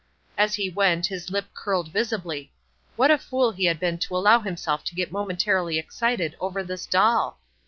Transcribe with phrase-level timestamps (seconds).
[0.35, 2.51] As he went, his lip curled visibly.
[2.95, 6.87] What a fool he had been to allow himself to get momentarily excited over this
[6.87, 7.37] doll!